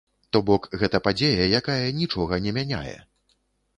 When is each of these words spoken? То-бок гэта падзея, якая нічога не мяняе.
То-бок 0.35 0.63
гэта 0.83 1.01
падзея, 1.09 1.43
якая 1.59 1.85
нічога 2.01 2.43
не 2.47 2.51
мяняе. 2.59 2.97